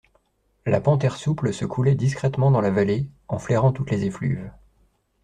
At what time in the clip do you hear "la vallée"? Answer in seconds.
2.59-3.07